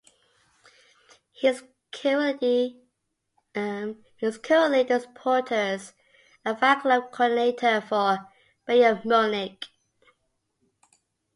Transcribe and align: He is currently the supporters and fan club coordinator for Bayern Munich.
He 1.31 1.45
is 1.47 1.63
currently 1.91 2.81
the 3.53 4.99
supporters 4.99 5.93
and 6.43 6.59
fan 6.59 6.81
club 6.81 7.11
coordinator 7.11 7.81
for 7.81 8.27
Bayern 8.67 9.05
Munich. 9.05 9.67